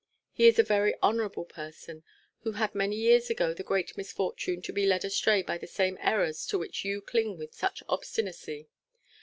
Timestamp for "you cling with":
6.83-7.53